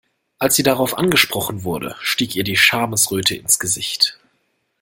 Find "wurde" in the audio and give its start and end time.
1.63-1.95